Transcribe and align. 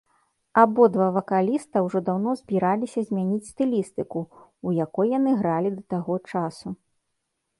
Абодва 0.61 1.07
вакаліста 1.17 1.81
ўжо 1.87 1.99
даўно 2.07 2.31
збіраліся 2.39 2.99
змяніць 3.09 3.49
стылістыку, 3.51 4.19
у 4.71 4.73
якой 4.85 5.07
яны 5.17 5.31
гралі 5.43 5.69
да 5.77 5.83
таго 5.95 6.15
часу. 6.33 6.67